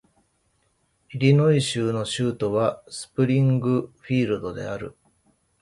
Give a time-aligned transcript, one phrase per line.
[1.11, 4.97] イリノイ州の州都はスプリングフィールドである